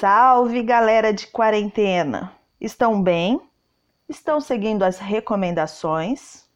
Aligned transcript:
Salve 0.00 0.62
galera 0.62 1.12
de 1.12 1.26
quarentena! 1.26 2.32
Estão 2.58 3.02
bem? 3.02 3.38
Estão 4.08 4.40
seguindo 4.40 4.82
as 4.82 4.98
recomendações? 4.98 6.48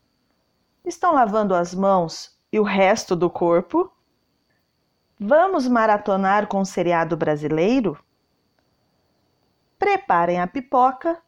Estão 0.83 1.13
lavando 1.13 1.55
as 1.55 1.75
mãos 1.75 2.35
e 2.51 2.59
o 2.59 2.63
resto 2.63 3.15
do 3.15 3.29
corpo? 3.29 3.93
Vamos 5.21 5.69
maratonar 5.69 6.47
com 6.47 6.61
o 6.61 6.65
seriado 6.65 7.19
brasileiro? 7.19 8.03
Preparem 9.79 10.41
a 10.41 10.47
pipoca 10.47 11.21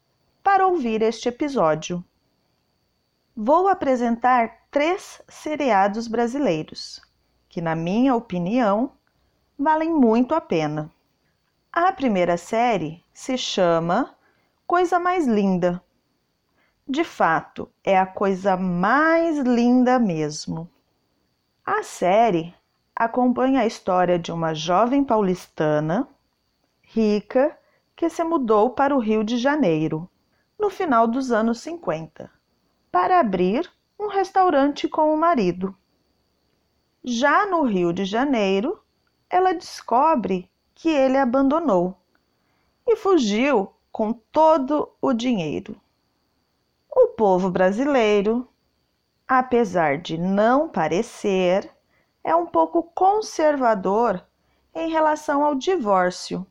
para 0.42 0.66
ouvir 0.66 1.02
este 1.02 1.28
episódio. 1.28 2.02
Vou 3.36 3.68
apresentar 3.68 4.62
três 4.70 5.20
seriados 5.28 6.08
brasileiros 6.08 6.98
que, 7.46 7.60
na 7.60 7.76
minha 7.76 8.14
opinião, 8.14 8.92
valem 9.58 9.92
muito 9.92 10.34
a 10.34 10.40
pena. 10.40 10.95
A 11.78 11.92
primeira 11.92 12.38
série 12.38 13.04
se 13.12 13.36
chama 13.36 14.16
Coisa 14.66 14.98
Mais 14.98 15.26
Linda. 15.26 15.84
De 16.88 17.04
fato, 17.04 17.70
é 17.84 17.98
a 17.98 18.06
coisa 18.06 18.56
mais 18.56 19.36
linda 19.40 19.98
mesmo. 19.98 20.70
A 21.66 21.82
série 21.82 22.54
acompanha 22.94 23.60
a 23.60 23.66
história 23.66 24.18
de 24.18 24.32
uma 24.32 24.54
jovem 24.54 25.04
paulistana 25.04 26.08
rica 26.80 27.54
que 27.94 28.08
se 28.08 28.24
mudou 28.24 28.70
para 28.70 28.96
o 28.96 28.98
Rio 28.98 29.22
de 29.22 29.36
Janeiro 29.36 30.08
no 30.58 30.70
final 30.70 31.06
dos 31.06 31.30
anos 31.30 31.60
50 31.60 32.30
para 32.90 33.20
abrir 33.20 33.70
um 34.00 34.08
restaurante 34.08 34.88
com 34.88 35.12
o 35.12 35.18
marido. 35.18 35.76
Já 37.04 37.44
no 37.44 37.64
Rio 37.64 37.92
de 37.92 38.06
Janeiro, 38.06 38.82
ela 39.28 39.52
descobre 39.52 40.50
que 40.76 40.90
ele 40.90 41.16
abandonou 41.16 41.96
e 42.86 42.96
fugiu 42.96 43.72
com 43.90 44.12
todo 44.12 44.92
o 45.00 45.14
dinheiro. 45.14 45.74
O 46.94 47.08
povo 47.08 47.50
brasileiro, 47.50 48.46
apesar 49.26 49.96
de 49.96 50.18
não 50.18 50.68
parecer, 50.68 51.74
é 52.22 52.36
um 52.36 52.46
pouco 52.46 52.82
conservador 52.82 54.22
em 54.74 54.90
relação 54.90 55.42
ao 55.42 55.54
divórcio. 55.54 56.46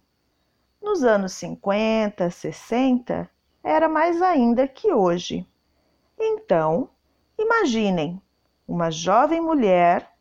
Nos 0.81 1.03
anos 1.03 1.33
50, 1.33 2.29
60, 2.31 3.29
era 3.63 3.87
mais 3.87 4.21
ainda 4.23 4.67
que 4.67 4.91
hoje. 4.91 5.47
Então, 6.17 6.89
imaginem 7.37 8.19
uma 8.67 8.89
jovem 8.89 9.39
mulher 9.39 10.11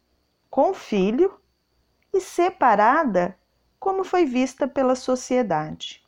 com 0.50 0.74
filho 0.74 1.40
e 2.12 2.20
separada 2.20 3.34
como 3.84 4.02
foi 4.02 4.24
vista 4.24 4.66
pela 4.66 4.94
sociedade. 4.94 6.02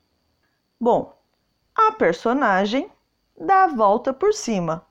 Bom, 0.81 1.15
a 1.75 1.93
personagem 1.93 2.91
dá 3.39 3.65
a 3.65 3.67
volta 3.67 4.15
por 4.15 4.33
cima, 4.33 4.87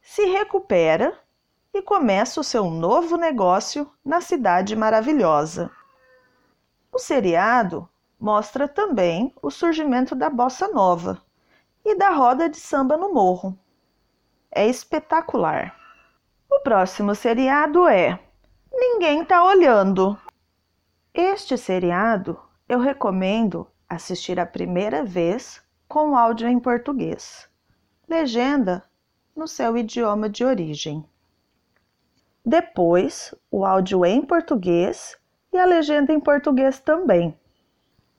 se 0.00 0.24
recupera 0.26 1.18
e 1.74 1.82
começa 1.82 2.40
o 2.40 2.44
seu 2.44 2.70
novo 2.70 3.16
negócio 3.16 3.92
na 4.04 4.20
cidade 4.20 4.76
maravilhosa. 4.76 5.68
O 6.92 6.98
seriado 7.00 7.88
mostra 8.20 8.68
também 8.68 9.34
o 9.42 9.50
surgimento 9.50 10.14
da 10.14 10.30
bossa 10.30 10.68
nova 10.68 11.20
e 11.84 11.96
da 11.96 12.10
roda 12.10 12.48
de 12.48 12.60
samba 12.60 12.96
no 12.96 13.12
morro. 13.12 13.58
É 14.48 14.64
espetacular. 14.64 15.76
O 16.48 16.60
próximo 16.60 17.16
seriado 17.16 17.88
é 17.88 18.20
Ninguém 18.72 19.24
tá 19.24 19.44
olhando. 19.44 20.16
Este 21.14 21.56
seriado 21.56 22.38
eu 22.68 22.78
recomendo 22.78 23.66
assistir 23.88 24.38
a 24.38 24.46
primeira 24.46 25.04
vez 25.04 25.62
com 25.88 26.16
áudio 26.16 26.46
em 26.46 26.60
português, 26.60 27.48
legenda 28.06 28.84
no 29.34 29.48
seu 29.48 29.76
idioma 29.76 30.28
de 30.28 30.44
origem. 30.44 31.04
Depois, 32.44 33.34
o 33.50 33.64
áudio 33.64 34.04
em 34.04 34.22
português 34.22 35.16
e 35.52 35.56
a 35.56 35.64
legenda 35.64 36.12
em 36.12 36.20
português 36.20 36.78
também. 36.78 37.38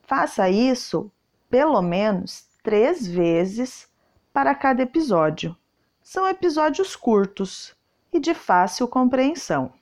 Faça 0.02 0.48
isso 0.48 1.10
pelo 1.48 1.80
menos 1.80 2.48
três 2.62 3.06
vezes 3.06 3.88
para 4.32 4.54
cada 4.54 4.82
episódio. 4.82 5.56
São 6.02 6.28
episódios 6.28 6.96
curtos 6.96 7.76
e 8.12 8.18
de 8.18 8.34
fácil 8.34 8.88
compreensão. 8.88 9.72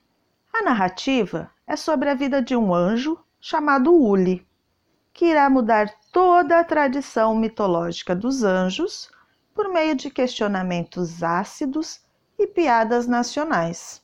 A 0.53 0.63
narrativa 0.63 1.51
é 1.69 1.77
sobre 1.77 2.09
a 2.09 2.15
vida 2.15 2.41
de 2.41 2.57
um 2.57 2.75
anjo 2.75 3.23
chamado 3.39 3.95
Uli, 3.95 4.45
que 5.13 5.27
irá 5.27 5.51
mudar 5.51 5.95
toda 6.11 6.59
a 6.59 6.65
tradição 6.65 7.37
mitológica 7.37 8.17
dos 8.17 8.43
anjos 8.43 9.11
por 9.55 9.69
meio 9.69 9.95
de 9.95 10.11
questionamentos 10.11 11.23
ácidos 11.23 12.01
e 12.39 12.47
piadas 12.47 13.07
nacionais. 13.07 14.03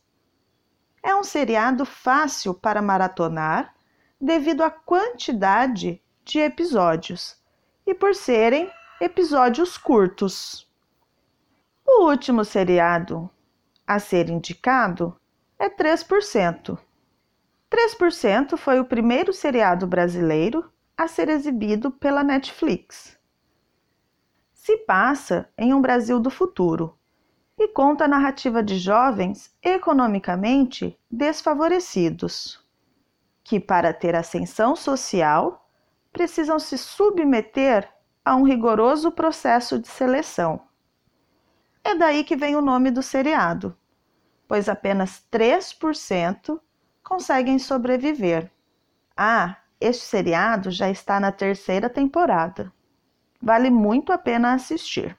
É 1.03 1.15
um 1.15 1.25
seriado 1.25 1.87
fácil 1.87 2.53
para 2.53 2.83
maratonar 2.83 3.75
devido 4.21 4.63
à 4.63 4.71
quantidade 4.71 6.03
de 6.23 6.41
episódios 6.41 7.37
e 7.87 7.95
por 7.95 8.15
serem 8.15 8.71
episódios 9.01 9.79
curtos. 9.79 10.71
O 11.87 12.09
último 12.11 12.45
seriado 12.45 13.31
a 13.87 13.99
ser 13.99 14.29
indicado 14.29 15.19
é 15.59 15.71
3%. 15.71 16.79
3% 17.75 18.57
foi 18.57 18.79
o 18.79 18.85
primeiro 18.85 19.33
seriado 19.33 19.87
brasileiro 19.87 20.71
a 20.97 21.09
ser 21.09 21.29
exibido 21.29 21.91
pela 21.91 22.23
Netflix. 22.23 23.19
Se 24.53 24.77
passa 24.79 25.49
em 25.59 25.75
um 25.75 25.81
Brasil 25.81 26.21
do 26.21 26.31
futuro 26.31 26.97
e 27.59 27.67
conta 27.67 28.05
a 28.05 28.09
narrativa 28.09 28.63
de 28.63 28.79
jovens 28.79 29.53
economicamente 29.61 30.97
desfavorecidos, 31.11 32.65
que, 33.43 33.59
para 33.59 33.93
ter 33.93 34.15
ascensão 34.15 34.77
social, 34.77 35.69
precisam 36.13 36.61
se 36.61 36.79
submeter 36.79 37.93
a 38.25 38.37
um 38.37 38.45
rigoroso 38.45 39.11
processo 39.11 39.81
de 39.81 39.89
seleção. 39.89 40.61
É 41.83 41.97
daí 41.97 42.23
que 42.23 42.37
vem 42.37 42.55
o 42.55 42.63
nome 42.63 42.91
do 42.93 43.03
seriado 43.03 43.77
pois 44.49 44.69
apenas 44.69 45.23
3% 45.33 46.61
conseguem 47.04 47.59
sobreviver. 47.59 48.50
Ah, 49.15 49.59
este 49.78 50.06
seriado 50.06 50.70
já 50.70 50.91
está 50.91 51.20
na 51.20 51.31
terceira 51.31 51.91
temporada. 51.91 52.72
Vale 53.41 53.69
muito 53.70 54.12
a 54.12 54.19
pena 54.19 54.54
assistir. 54.54 55.16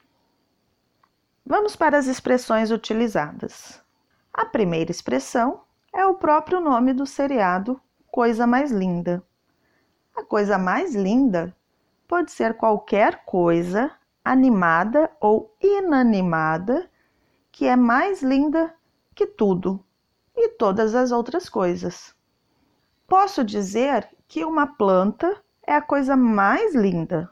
Vamos 1.46 1.76
para 1.76 1.98
as 1.98 2.08
expressões 2.08 2.72
utilizadas. 2.72 3.80
A 4.34 4.46
primeira 4.46 4.90
expressão 4.90 5.62
é 5.94 6.04
o 6.06 6.16
próprio 6.16 6.60
nome 6.60 6.92
do 6.92 7.06
seriado 7.06 7.80
Coisa 8.12 8.48
Mais 8.48 8.72
Linda. 8.72 9.24
A 10.16 10.24
coisa 10.24 10.58
mais 10.58 10.96
linda 10.96 11.56
pode 12.08 12.32
ser 12.32 12.56
qualquer 12.56 13.26
coisa 13.26 13.92
animada 14.24 15.12
ou 15.20 15.56
inanimada 15.62 16.90
que 17.52 17.68
é 17.68 17.76
mais 17.76 18.24
linda 18.24 18.74
que 19.14 19.28
tudo 19.28 19.85
e 20.36 20.50
todas 20.50 20.94
as 20.94 21.12
outras 21.12 21.48
coisas. 21.50 22.14
Posso 23.08 23.44
dizer 23.44 24.10
que 24.28 24.44
uma 24.44 24.68
planta 24.68 25.42
é 25.66 25.76
a 25.76 25.82
coisa 25.82 26.16
mais 26.16 26.74
linda, 26.76 27.32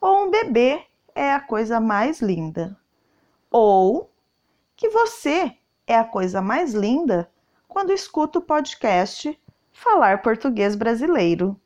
ou 0.00 0.24
um 0.24 0.30
bebê 0.30 0.84
é 1.14 1.32
a 1.32 1.40
coisa 1.40 1.78
mais 1.78 2.20
linda, 2.20 2.76
ou 3.50 4.10
que 4.76 4.88
você 4.88 5.56
é 5.86 5.96
a 5.96 6.04
coisa 6.04 6.40
mais 6.40 6.72
linda 6.72 7.30
quando 7.68 7.92
escuta 7.92 8.38
o 8.38 8.42
podcast 8.42 9.38
Falar 9.72 10.22
Português 10.22 10.74
Brasileiro. 10.74 11.58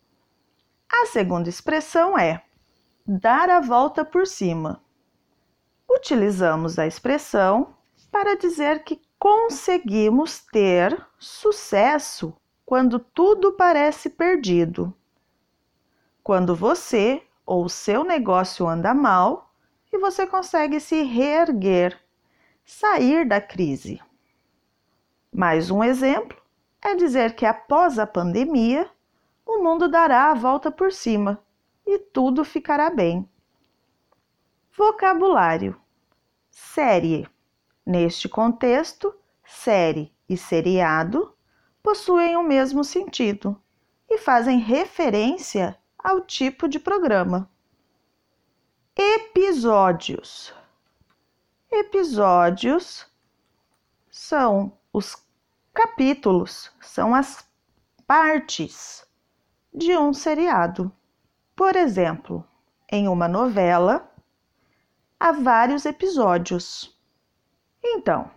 A 0.90 1.06
segunda 1.06 1.48
expressão 1.48 2.18
é 2.18 2.42
dar 3.06 3.50
a 3.50 3.60
volta 3.60 4.04
por 4.04 4.26
cima. 4.26 4.80
Utilizamos 5.88 6.78
a 6.78 6.86
expressão 6.86 7.74
para 8.10 8.36
dizer 8.36 8.84
que 8.84 9.00
conseguimos 9.24 10.40
ter 10.52 11.02
sucesso 11.18 12.36
quando 12.62 12.98
tudo 12.98 13.52
parece 13.52 14.10
perdido. 14.10 14.92
Quando 16.22 16.54
você 16.54 17.22
ou 17.46 17.66
seu 17.66 18.04
negócio 18.04 18.68
anda 18.68 18.92
mal 18.92 19.50
e 19.90 19.96
você 19.96 20.26
consegue 20.26 20.78
se 20.78 21.04
reerguer, 21.04 21.98
sair 22.66 23.26
da 23.26 23.40
crise. 23.40 23.98
Mais 25.32 25.70
um 25.70 25.82
exemplo 25.82 26.36
é 26.82 26.94
dizer 26.94 27.34
que 27.34 27.46
após 27.46 27.98
a 27.98 28.06
pandemia, 28.06 28.90
o 29.46 29.62
mundo 29.62 29.88
dará 29.88 30.32
a 30.32 30.34
volta 30.34 30.70
por 30.70 30.92
cima 30.92 31.42
e 31.86 31.98
tudo 31.98 32.44
ficará 32.44 32.90
bem. 32.90 33.26
Vocabulário: 34.76 35.80
série 36.50 37.26
Neste 37.86 38.28
contexto, 38.28 39.14
série 39.44 40.10
e 40.26 40.36
seriado 40.36 41.36
possuem 41.82 42.34
o 42.36 42.42
mesmo 42.42 42.82
sentido 42.82 43.60
e 44.08 44.16
fazem 44.16 44.58
referência 44.58 45.78
ao 45.98 46.22
tipo 46.22 46.66
de 46.66 46.78
programa. 46.78 47.50
Episódios. 48.96 50.54
Episódios 51.70 53.06
são 54.10 54.78
os 54.92 55.16
capítulos, 55.74 56.70
são 56.80 57.14
as 57.14 57.44
partes 58.06 59.04
de 59.74 59.96
um 59.96 60.12
seriado. 60.12 60.92
Por 61.56 61.74
exemplo, 61.74 62.46
em 62.88 63.08
uma 63.08 63.26
novela, 63.26 64.08
há 65.18 65.32
vários 65.32 65.84
episódios. 65.84 66.93
Então, 67.86 68.30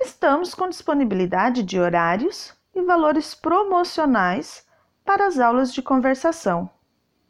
estamos 0.00 0.54
com 0.54 0.66
disponibilidade 0.66 1.62
de 1.62 1.78
horários 1.78 2.54
e 2.74 2.80
valores 2.80 3.34
promocionais 3.34 4.66
para 5.04 5.26
as 5.26 5.38
aulas 5.38 5.74
de 5.74 5.82
conversação. 5.82 6.70